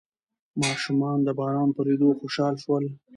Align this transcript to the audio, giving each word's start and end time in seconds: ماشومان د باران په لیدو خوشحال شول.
ماشومان 0.61 1.17
د 1.23 1.29
باران 1.39 1.69
په 1.75 1.81
لیدو 1.87 2.09
خوشحال 2.19 2.55
شول. 2.63 2.83